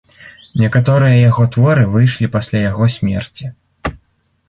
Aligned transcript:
Некаторыя 0.61 1.11
яго 1.29 1.45
творы 1.57 1.85
выйшлі 1.99 2.33
пасля 2.39 2.65
яго 2.71 2.85
смерці. 2.99 3.55